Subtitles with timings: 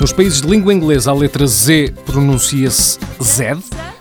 [0.00, 3.56] Nos países de língua inglesa, a letra Z pronuncia-se Z,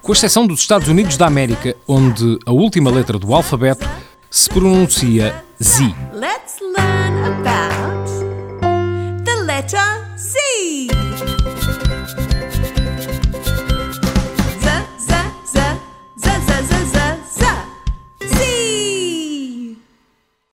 [0.00, 3.88] com exceção dos Estados Unidos da América, onde a última letra do alfabeto
[4.30, 5.84] se pronuncia Z.
[6.14, 9.99] Let's learn about the letter